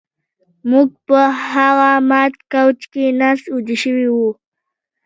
موږ 0.69 0.87
په 1.07 1.19
هغه 1.49 1.91
مات 2.09 2.33
کوچ 2.51 2.79
کې 2.93 3.05
ناست 3.19 3.45
ویده 3.49 3.75
شوي 3.83 4.07
وو 4.15 4.29